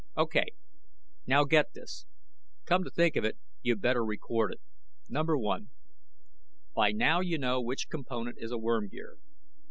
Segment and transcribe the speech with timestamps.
[0.17, 0.45] "Okay.
[1.27, 2.07] Now get this.
[2.65, 4.59] Come to think of it, you'd better record it.
[5.07, 5.69] Number one:
[6.75, 9.19] By now you know which component is a worm gear.